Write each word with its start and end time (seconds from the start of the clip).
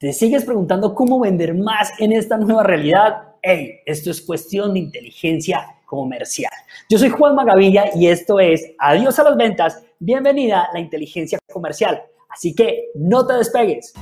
¿Te 0.00 0.14
sigues 0.14 0.46
preguntando 0.46 0.94
cómo 0.94 1.20
vender 1.20 1.54
más 1.54 1.92
en 1.98 2.12
esta 2.12 2.38
nueva 2.38 2.62
realidad? 2.62 3.34
¡Hey! 3.42 3.80
Esto 3.84 4.10
es 4.10 4.22
cuestión 4.22 4.72
de 4.72 4.78
inteligencia 4.78 5.76
comercial. 5.84 6.50
Yo 6.88 6.96
soy 6.96 7.10
Juan 7.10 7.34
Magavilla 7.34 7.90
y 7.94 8.06
esto 8.06 8.40
es 8.40 8.64
Adiós 8.78 9.18
a 9.18 9.24
las 9.24 9.36
ventas. 9.36 9.82
Bienvenida 9.98 10.62
a 10.62 10.72
la 10.72 10.80
inteligencia 10.80 11.38
comercial. 11.52 12.02
Así 12.30 12.54
que 12.54 12.86
no 12.94 13.26
te 13.26 13.34
despegues. 13.34 13.92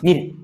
Miren, 0.00 0.43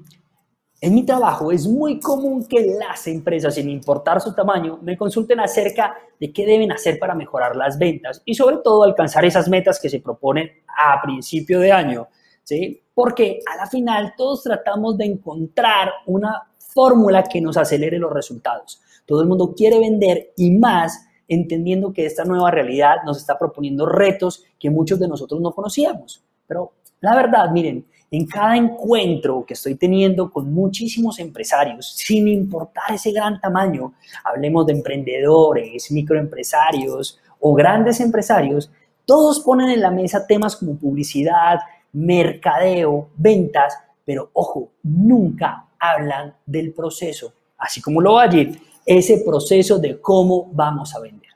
en 0.82 0.94
mi 0.94 1.04
trabajo 1.04 1.52
es 1.52 1.66
muy 1.66 2.00
común 2.00 2.46
que 2.46 2.74
las 2.78 3.06
empresas, 3.06 3.54
sin 3.54 3.68
importar 3.68 4.20
su 4.20 4.34
tamaño, 4.34 4.78
me 4.82 4.96
consulten 4.96 5.38
acerca 5.40 5.94
de 6.18 6.32
qué 6.32 6.46
deben 6.46 6.72
hacer 6.72 6.98
para 6.98 7.14
mejorar 7.14 7.54
las 7.54 7.78
ventas 7.78 8.22
y 8.24 8.34
sobre 8.34 8.58
todo 8.58 8.82
alcanzar 8.82 9.24
esas 9.26 9.48
metas 9.48 9.78
que 9.78 9.90
se 9.90 10.00
proponen 10.00 10.50
a 10.66 11.00
principio 11.02 11.60
de 11.60 11.70
año. 11.70 12.08
¿sí? 12.44 12.82
Porque 12.94 13.40
a 13.52 13.56
la 13.56 13.66
final 13.66 14.14
todos 14.16 14.42
tratamos 14.42 14.96
de 14.96 15.04
encontrar 15.04 15.90
una 16.06 16.50
fórmula 16.56 17.24
que 17.24 17.42
nos 17.42 17.58
acelere 17.58 17.98
los 17.98 18.12
resultados. 18.12 18.80
Todo 19.04 19.20
el 19.20 19.28
mundo 19.28 19.54
quiere 19.54 19.78
vender 19.78 20.32
y 20.36 20.50
más 20.52 21.06
entendiendo 21.28 21.92
que 21.92 22.06
esta 22.06 22.24
nueva 22.24 22.50
realidad 22.50 22.96
nos 23.04 23.18
está 23.18 23.38
proponiendo 23.38 23.84
retos 23.86 24.44
que 24.58 24.70
muchos 24.70 24.98
de 24.98 25.08
nosotros 25.08 25.40
no 25.40 25.52
conocíamos. 25.52 26.24
Pero 26.46 26.72
la 27.00 27.14
verdad, 27.14 27.50
miren, 27.50 27.86
en 28.10 28.26
cada 28.26 28.56
encuentro 28.56 29.44
que 29.46 29.54
estoy 29.54 29.76
teniendo 29.76 30.30
con 30.30 30.52
muchísimos 30.52 31.18
empresarios, 31.18 31.92
sin 31.96 32.26
importar 32.28 32.92
ese 32.92 33.12
gran 33.12 33.40
tamaño, 33.40 33.94
hablemos 34.24 34.66
de 34.66 34.72
emprendedores, 34.72 35.90
microempresarios 35.92 37.20
o 37.38 37.54
grandes 37.54 38.00
empresarios, 38.00 38.70
todos 39.06 39.40
ponen 39.40 39.70
en 39.70 39.80
la 39.80 39.90
mesa 39.90 40.26
temas 40.26 40.56
como 40.56 40.76
publicidad, 40.76 41.60
mercadeo, 41.92 43.10
ventas, 43.16 43.74
pero 44.04 44.30
ojo, 44.32 44.70
nunca 44.82 45.66
hablan 45.78 46.34
del 46.44 46.72
proceso, 46.72 47.32
así 47.58 47.80
como 47.80 48.00
lo 48.00 48.14
va 48.14 48.24
allí, 48.24 48.60
ese 48.84 49.22
proceso 49.24 49.78
de 49.78 50.00
cómo 50.00 50.50
vamos 50.52 50.94
a 50.94 51.00
vender. 51.00 51.29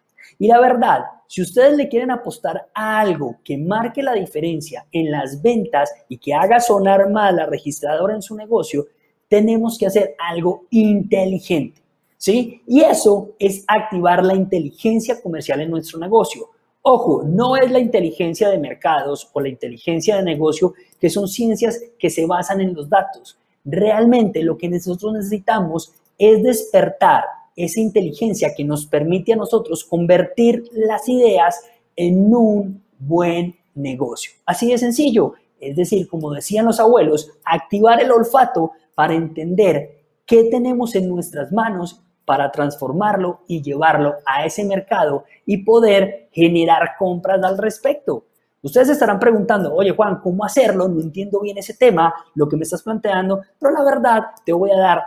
Y 0.44 0.48
la 0.48 0.60
verdad, 0.60 1.06
si 1.26 1.40
ustedes 1.40 1.74
le 1.74 1.88
quieren 1.88 2.10
apostar 2.10 2.68
a 2.74 3.00
algo 3.00 3.36
que 3.42 3.56
marque 3.56 4.02
la 4.02 4.12
diferencia 4.12 4.84
en 4.92 5.10
las 5.10 5.40
ventas 5.40 5.90
y 6.06 6.18
que 6.18 6.34
haga 6.34 6.60
sonar 6.60 7.08
más 7.08 7.32
la 7.32 7.46
registradora 7.46 8.14
en 8.14 8.20
su 8.20 8.36
negocio, 8.36 8.84
tenemos 9.26 9.78
que 9.78 9.86
hacer 9.86 10.14
algo 10.18 10.66
inteligente. 10.68 11.80
¿Sí? 12.18 12.60
Y 12.66 12.82
eso 12.82 13.30
es 13.38 13.64
activar 13.66 14.22
la 14.22 14.34
inteligencia 14.34 15.22
comercial 15.22 15.62
en 15.62 15.70
nuestro 15.70 15.98
negocio. 15.98 16.50
Ojo, 16.82 17.22
no 17.24 17.56
es 17.56 17.70
la 17.72 17.78
inteligencia 17.78 18.50
de 18.50 18.58
mercados 18.58 19.30
o 19.32 19.40
la 19.40 19.48
inteligencia 19.48 20.16
de 20.16 20.24
negocio, 20.24 20.74
que 21.00 21.08
son 21.08 21.26
ciencias 21.26 21.80
que 21.98 22.10
se 22.10 22.26
basan 22.26 22.60
en 22.60 22.74
los 22.74 22.90
datos. 22.90 23.38
Realmente 23.64 24.42
lo 24.42 24.58
que 24.58 24.68
nosotros 24.68 25.14
necesitamos 25.14 25.94
es 26.18 26.42
despertar 26.42 27.24
esa 27.56 27.80
inteligencia 27.80 28.52
que 28.56 28.64
nos 28.64 28.86
permite 28.86 29.32
a 29.32 29.36
nosotros 29.36 29.84
convertir 29.84 30.64
las 30.72 31.08
ideas 31.08 31.60
en 31.96 32.34
un 32.34 32.82
buen 32.98 33.56
negocio. 33.74 34.32
Así 34.46 34.70
de 34.70 34.78
sencillo. 34.78 35.34
Es 35.60 35.76
decir, 35.76 36.08
como 36.08 36.32
decían 36.32 36.66
los 36.66 36.80
abuelos, 36.80 37.30
activar 37.44 38.02
el 38.02 38.10
olfato 38.10 38.72
para 38.94 39.14
entender 39.14 40.02
qué 40.26 40.44
tenemos 40.50 40.94
en 40.94 41.08
nuestras 41.08 41.52
manos 41.52 42.02
para 42.24 42.50
transformarlo 42.50 43.40
y 43.46 43.62
llevarlo 43.62 44.14
a 44.26 44.44
ese 44.44 44.64
mercado 44.64 45.24
y 45.46 45.58
poder 45.58 46.28
generar 46.32 46.96
compras 46.98 47.42
al 47.42 47.58
respecto. 47.58 48.24
Ustedes 48.62 48.88
estarán 48.88 49.18
preguntando, 49.18 49.74
oye 49.74 49.90
Juan, 49.90 50.20
¿cómo 50.22 50.42
hacerlo? 50.42 50.88
No 50.88 51.02
entiendo 51.02 51.40
bien 51.40 51.58
ese 51.58 51.74
tema, 51.74 52.14
lo 52.34 52.48
que 52.48 52.56
me 52.56 52.62
estás 52.62 52.82
planteando, 52.82 53.42
pero 53.58 53.74
la 53.74 53.84
verdad 53.84 54.22
te 54.44 54.54
voy 54.54 54.70
a 54.70 54.78
dar 54.78 55.02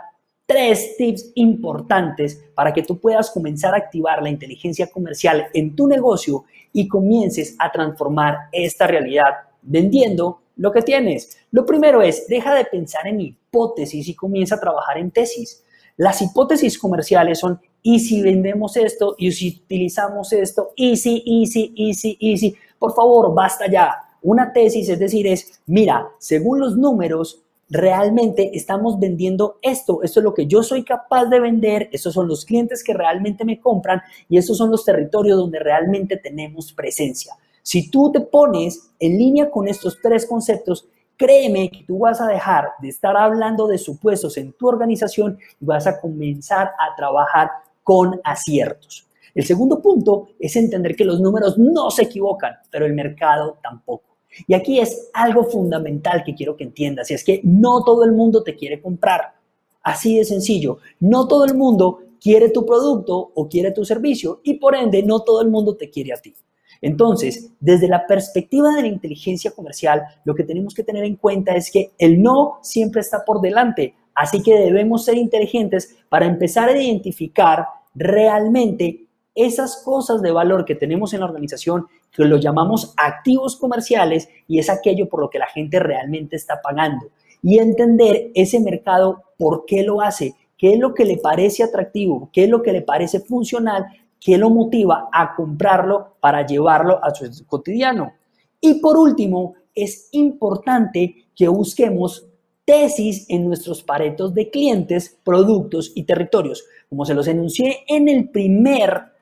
tres 0.48 0.96
tips 0.96 1.32
importantes 1.34 2.42
para 2.54 2.72
que 2.72 2.82
tú 2.82 2.98
puedas 2.98 3.30
comenzar 3.30 3.74
a 3.74 3.76
activar 3.76 4.22
la 4.22 4.30
inteligencia 4.30 4.86
comercial 4.90 5.46
en 5.52 5.76
tu 5.76 5.86
negocio 5.86 6.46
y 6.72 6.88
comiences 6.88 7.54
a 7.58 7.70
transformar 7.70 8.48
esta 8.50 8.86
realidad 8.86 9.26
vendiendo 9.60 10.40
lo 10.56 10.72
que 10.72 10.80
tienes. 10.80 11.36
Lo 11.50 11.66
primero 11.66 12.00
es, 12.00 12.26
deja 12.28 12.54
de 12.54 12.64
pensar 12.64 13.06
en 13.06 13.20
hipótesis 13.20 14.08
y 14.08 14.14
comienza 14.14 14.54
a 14.54 14.60
trabajar 14.60 14.96
en 14.96 15.10
tesis. 15.10 15.62
Las 15.98 16.22
hipótesis 16.22 16.78
comerciales 16.78 17.40
son, 17.40 17.60
¿y 17.82 18.00
si 18.00 18.22
vendemos 18.22 18.74
esto? 18.78 19.16
¿Y 19.18 19.30
si 19.32 19.60
utilizamos 19.64 20.32
esto? 20.32 20.72
¿Easy, 20.78 21.22
easy, 21.26 21.74
easy, 21.76 22.16
easy? 22.20 22.56
Por 22.78 22.94
favor, 22.94 23.34
basta 23.34 23.70
ya. 23.70 23.94
Una 24.22 24.50
tesis, 24.50 24.88
es 24.88 24.98
decir, 24.98 25.26
es, 25.26 25.60
mira, 25.66 26.08
según 26.18 26.60
los 26.60 26.74
números, 26.74 27.42
realmente 27.70 28.50
estamos 28.56 28.98
vendiendo 28.98 29.58
esto, 29.62 30.02
esto 30.02 30.20
es 30.20 30.24
lo 30.24 30.34
que 30.34 30.46
yo 30.46 30.62
soy 30.62 30.84
capaz 30.84 31.26
de 31.26 31.40
vender, 31.40 31.88
estos 31.92 32.14
son 32.14 32.28
los 32.28 32.44
clientes 32.44 32.82
que 32.82 32.94
realmente 32.94 33.44
me 33.44 33.60
compran 33.60 34.00
y 34.28 34.38
estos 34.38 34.56
son 34.56 34.70
los 34.70 34.84
territorios 34.84 35.38
donde 35.38 35.58
realmente 35.58 36.16
tenemos 36.16 36.72
presencia. 36.72 37.34
Si 37.62 37.90
tú 37.90 38.10
te 38.10 38.20
pones 38.20 38.90
en 38.98 39.18
línea 39.18 39.50
con 39.50 39.68
estos 39.68 39.98
tres 40.02 40.24
conceptos, 40.26 40.88
créeme 41.16 41.70
que 41.70 41.84
tú 41.84 41.98
vas 41.98 42.20
a 42.20 42.26
dejar 42.26 42.68
de 42.80 42.88
estar 42.88 43.16
hablando 43.16 43.66
de 43.66 43.76
supuestos 43.76 44.38
en 44.38 44.52
tu 44.52 44.68
organización 44.68 45.38
y 45.60 45.64
vas 45.64 45.86
a 45.86 46.00
comenzar 46.00 46.68
a 46.68 46.96
trabajar 46.96 47.50
con 47.82 48.20
aciertos. 48.24 49.06
El 49.34 49.44
segundo 49.44 49.82
punto 49.82 50.28
es 50.38 50.56
entender 50.56 50.96
que 50.96 51.04
los 51.04 51.20
números 51.20 51.58
no 51.58 51.90
se 51.90 52.04
equivocan, 52.04 52.54
pero 52.70 52.86
el 52.86 52.94
mercado 52.94 53.58
tampoco. 53.62 54.07
Y 54.46 54.54
aquí 54.54 54.78
es 54.78 55.10
algo 55.12 55.44
fundamental 55.44 56.22
que 56.24 56.34
quiero 56.34 56.56
que 56.56 56.64
entiendas, 56.64 57.10
y 57.10 57.14
es 57.14 57.24
que 57.24 57.40
no 57.44 57.82
todo 57.84 58.04
el 58.04 58.12
mundo 58.12 58.42
te 58.42 58.54
quiere 58.54 58.80
comprar. 58.80 59.34
Así 59.82 60.18
de 60.18 60.24
sencillo, 60.24 60.78
no 61.00 61.26
todo 61.26 61.44
el 61.44 61.54
mundo 61.54 62.00
quiere 62.20 62.50
tu 62.50 62.66
producto 62.66 63.30
o 63.34 63.48
quiere 63.48 63.70
tu 63.70 63.84
servicio 63.84 64.40
y 64.42 64.54
por 64.54 64.74
ende 64.74 65.02
no 65.02 65.20
todo 65.20 65.40
el 65.40 65.48
mundo 65.48 65.76
te 65.76 65.88
quiere 65.88 66.12
a 66.12 66.16
ti. 66.16 66.34
Entonces, 66.80 67.50
desde 67.58 67.88
la 67.88 68.06
perspectiva 68.06 68.72
de 68.74 68.82
la 68.82 68.88
inteligencia 68.88 69.50
comercial, 69.50 70.02
lo 70.24 70.34
que 70.34 70.44
tenemos 70.44 70.74
que 70.74 70.84
tener 70.84 71.04
en 71.04 71.16
cuenta 71.16 71.54
es 71.54 71.70
que 71.70 71.92
el 71.98 72.22
no 72.22 72.58
siempre 72.62 73.00
está 73.00 73.24
por 73.24 73.40
delante, 73.40 73.94
así 74.14 74.42
que 74.42 74.58
debemos 74.58 75.04
ser 75.04 75.16
inteligentes 75.16 75.96
para 76.08 76.26
empezar 76.26 76.68
a 76.68 76.80
identificar 76.80 77.66
realmente 77.94 79.07
esas 79.38 79.82
cosas 79.84 80.20
de 80.20 80.32
valor 80.32 80.64
que 80.64 80.74
tenemos 80.74 81.14
en 81.14 81.20
la 81.20 81.26
organización, 81.26 81.86
que 82.10 82.24
lo 82.24 82.36
llamamos 82.38 82.92
activos 82.96 83.56
comerciales 83.56 84.28
y 84.48 84.58
es 84.58 84.68
aquello 84.68 85.08
por 85.08 85.20
lo 85.20 85.30
que 85.30 85.38
la 85.38 85.46
gente 85.46 85.78
realmente 85.78 86.36
está 86.36 86.60
pagando. 86.60 87.06
Y 87.42 87.58
entender 87.58 88.30
ese 88.34 88.58
mercado, 88.58 89.22
por 89.38 89.64
qué 89.64 89.84
lo 89.84 90.00
hace, 90.00 90.34
qué 90.56 90.74
es 90.74 90.78
lo 90.78 90.92
que 90.92 91.04
le 91.04 91.18
parece 91.18 91.62
atractivo, 91.62 92.30
qué 92.32 92.44
es 92.44 92.50
lo 92.50 92.62
que 92.62 92.72
le 92.72 92.82
parece 92.82 93.20
funcional, 93.20 93.86
qué 94.20 94.36
lo 94.36 94.50
motiva 94.50 95.08
a 95.12 95.34
comprarlo 95.36 96.16
para 96.20 96.44
llevarlo 96.44 96.98
a 97.02 97.14
su 97.14 97.46
cotidiano. 97.46 98.12
Y 98.60 98.80
por 98.80 98.96
último, 98.96 99.54
es 99.72 100.08
importante 100.10 101.26
que 101.36 101.46
busquemos 101.46 102.26
tesis 102.64 103.24
en 103.28 103.46
nuestros 103.46 103.82
paretos 103.82 104.34
de 104.34 104.50
clientes, 104.50 105.16
productos 105.24 105.92
y 105.94 106.02
territorios. 106.02 106.66
Como 106.90 107.04
se 107.04 107.14
los 107.14 107.28
enuncié 107.28 107.84
en 107.86 108.08
el 108.08 108.28
primer 108.28 109.17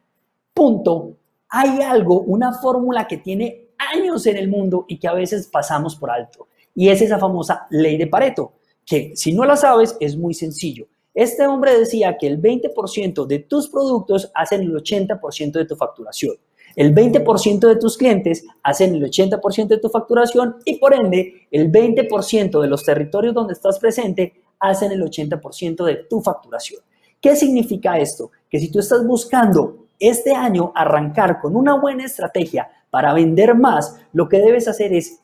punto, 0.56 1.19
hay 1.50 1.83
algo, 1.83 2.22
una 2.22 2.55
fórmula 2.55 3.06
que 3.06 3.19
tiene 3.19 3.69
años 3.94 4.27
en 4.27 4.39
el 4.39 4.49
mundo 4.49 4.87
y 4.89 4.99
que 4.99 5.06
a 5.06 5.12
veces 5.12 5.47
pasamos 5.47 5.94
por 5.94 6.11
alto. 6.11 6.49
Y 6.75 6.89
es 6.89 7.03
esa 7.03 7.19
famosa 7.19 7.67
ley 7.71 7.99
de 7.99 8.06
Pareto, 8.06 8.55
que 8.84 9.12
si 9.15 9.34
no 9.34 9.45
la 9.45 9.56
sabes 9.56 9.97
es 10.00 10.16
muy 10.16 10.33
sencillo. 10.33 10.87
Este 11.15 11.47
hombre 11.47 11.78
decía 11.78 12.16
que 12.19 12.27
el 12.27 12.41
20% 12.41 13.27
de 13.27 13.39
tus 13.41 13.69
productos 13.69 14.31
hacen 14.34 14.62
el 14.62 14.75
80% 14.75 15.53
de 15.53 15.65
tu 15.66 15.77
facturación. 15.77 16.34
El 16.75 16.95
20% 16.95 17.69
de 17.69 17.77
tus 17.77 17.97
clientes 17.97 18.45
hacen 18.62 18.95
el 18.95 19.03
80% 19.05 19.69
de 19.69 19.78
tu 19.78 19.89
facturación 19.89 20.57
y 20.65 20.78
por 20.78 20.95
ende 20.95 21.47
el 21.51 21.71
20% 21.71 22.60
de 22.60 22.69
los 22.69 22.84
territorios 22.84 23.34
donde 23.34 23.54
estás 23.54 23.78
presente 23.78 24.34
hacen 24.59 24.92
el 24.92 25.03
80% 25.03 25.84
de 25.84 25.97
tu 26.09 26.21
facturación. 26.21 26.80
¿Qué 27.21 27.34
significa 27.34 27.98
esto? 27.98 28.30
Que 28.51 28.59
si 28.59 28.71
tú 28.71 28.78
estás 28.78 29.07
buscando 29.07 29.85
este 29.98 30.34
año 30.34 30.72
arrancar 30.75 31.41
con 31.41 31.57
una 31.57 31.75
buena 31.75 32.04
estrategia 32.04 32.69
para 32.91 33.13
vender 33.13 33.54
más, 33.54 34.01
lo 34.13 34.28
que 34.28 34.39
debes 34.39 34.69
hacer 34.69 34.93
es 34.93 35.21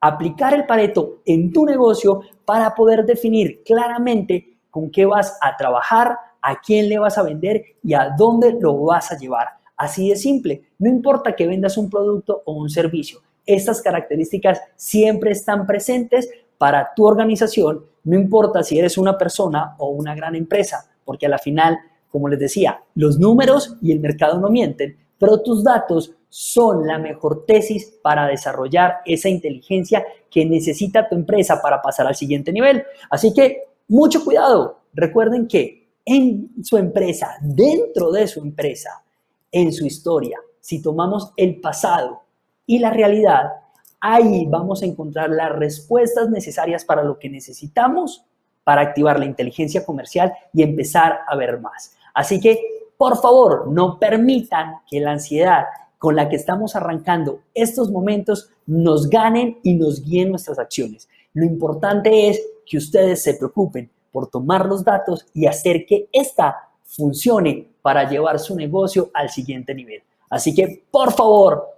aplicar 0.00 0.54
el 0.54 0.66
Pareto 0.66 1.22
en 1.24 1.52
tu 1.52 1.64
negocio 1.64 2.20
para 2.44 2.74
poder 2.74 3.04
definir 3.04 3.62
claramente 3.64 4.58
con 4.70 4.90
qué 4.90 5.06
vas 5.06 5.38
a 5.40 5.56
trabajar, 5.56 6.16
a 6.42 6.60
quién 6.60 6.88
le 6.88 6.98
vas 6.98 7.18
a 7.18 7.22
vender 7.22 7.62
y 7.82 7.94
a 7.94 8.10
dónde 8.16 8.56
lo 8.60 8.76
vas 8.82 9.10
a 9.10 9.16
llevar. 9.16 9.48
Así 9.76 10.08
de 10.10 10.16
simple, 10.16 10.70
no 10.78 10.88
importa 10.88 11.34
que 11.34 11.46
vendas 11.46 11.76
un 11.76 11.90
producto 11.90 12.42
o 12.44 12.52
un 12.52 12.70
servicio, 12.70 13.20
estas 13.44 13.80
características 13.80 14.60
siempre 14.74 15.30
están 15.30 15.66
presentes 15.66 16.28
para 16.58 16.92
tu 16.94 17.06
organización, 17.06 17.84
no 18.04 18.16
importa 18.16 18.62
si 18.62 18.78
eres 18.78 18.98
una 18.98 19.18
persona 19.18 19.74
o 19.78 19.88
una 19.90 20.14
gran 20.14 20.34
empresa, 20.34 20.88
porque 21.04 21.26
a 21.26 21.28
la 21.28 21.38
final 21.38 21.78
como 22.10 22.28
les 22.28 22.38
decía, 22.38 22.82
los 22.94 23.18
números 23.18 23.76
y 23.82 23.92
el 23.92 24.00
mercado 24.00 24.40
no 24.40 24.48
mienten, 24.48 24.96
pero 25.18 25.40
tus 25.42 25.64
datos 25.64 26.12
son 26.28 26.86
la 26.86 26.98
mejor 26.98 27.44
tesis 27.46 27.98
para 28.02 28.26
desarrollar 28.26 28.98
esa 29.06 29.28
inteligencia 29.28 30.04
que 30.30 30.44
necesita 30.44 31.08
tu 31.08 31.14
empresa 31.14 31.60
para 31.62 31.80
pasar 31.80 32.06
al 32.06 32.14
siguiente 32.14 32.52
nivel. 32.52 32.84
Así 33.10 33.32
que 33.32 33.64
mucho 33.88 34.24
cuidado. 34.24 34.80
Recuerden 34.92 35.46
que 35.46 35.88
en 36.04 36.50
su 36.62 36.76
empresa, 36.76 37.36
dentro 37.40 38.10
de 38.12 38.26
su 38.26 38.40
empresa, 38.40 39.02
en 39.50 39.72
su 39.72 39.86
historia, 39.86 40.38
si 40.60 40.82
tomamos 40.82 41.32
el 41.36 41.60
pasado 41.60 42.22
y 42.66 42.78
la 42.78 42.90
realidad, 42.90 43.52
ahí 44.00 44.46
vamos 44.46 44.82
a 44.82 44.86
encontrar 44.86 45.30
las 45.30 45.52
respuestas 45.52 46.28
necesarias 46.28 46.84
para 46.84 47.02
lo 47.02 47.18
que 47.18 47.28
necesitamos 47.28 48.24
para 48.62 48.82
activar 48.82 49.18
la 49.18 49.26
inteligencia 49.26 49.84
comercial 49.84 50.32
y 50.52 50.62
empezar 50.62 51.20
a 51.28 51.36
ver 51.36 51.60
más. 51.60 51.95
Así 52.16 52.40
que, 52.40 52.58
por 52.96 53.18
favor, 53.18 53.68
no 53.68 53.98
permitan 53.98 54.76
que 54.88 55.00
la 55.00 55.12
ansiedad 55.12 55.66
con 55.98 56.16
la 56.16 56.30
que 56.30 56.36
estamos 56.36 56.74
arrancando 56.74 57.40
estos 57.52 57.90
momentos 57.90 58.48
nos 58.66 59.10
ganen 59.10 59.58
y 59.62 59.74
nos 59.74 60.02
guíen 60.02 60.30
nuestras 60.30 60.58
acciones. 60.58 61.10
Lo 61.34 61.44
importante 61.44 62.30
es 62.30 62.40
que 62.64 62.78
ustedes 62.78 63.22
se 63.22 63.34
preocupen 63.34 63.90
por 64.10 64.28
tomar 64.28 64.64
los 64.64 64.82
datos 64.82 65.26
y 65.34 65.44
hacer 65.44 65.84
que 65.84 66.08
ésta 66.10 66.56
funcione 66.84 67.68
para 67.82 68.08
llevar 68.08 68.38
su 68.38 68.56
negocio 68.56 69.10
al 69.12 69.28
siguiente 69.28 69.74
nivel. 69.74 70.02
Así 70.30 70.54
que, 70.54 70.84
por 70.90 71.12
favor, 71.12 71.68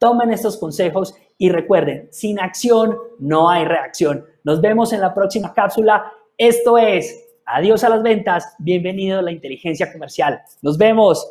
tomen 0.00 0.32
estos 0.32 0.56
consejos 0.56 1.14
y 1.38 1.50
recuerden, 1.50 2.08
sin 2.10 2.40
acción 2.40 2.98
no 3.20 3.48
hay 3.48 3.64
reacción. 3.64 4.26
Nos 4.42 4.60
vemos 4.60 4.92
en 4.92 5.02
la 5.02 5.14
próxima 5.14 5.54
cápsula. 5.54 6.12
Esto 6.36 6.78
es 6.78 7.24
Adiós 7.46 7.84
a 7.84 7.90
las 7.90 8.02
ventas. 8.02 8.54
Bienvenido 8.58 9.18
a 9.18 9.22
la 9.22 9.32
inteligencia 9.32 9.92
comercial. 9.92 10.40
Nos 10.62 10.78
vemos. 10.78 11.26